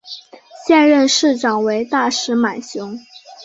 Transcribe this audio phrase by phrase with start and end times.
[0.65, 2.97] 现任市长为大石满雄。